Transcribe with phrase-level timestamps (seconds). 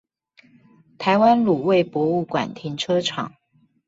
[0.97, 3.35] 台灣滷味博物館停車場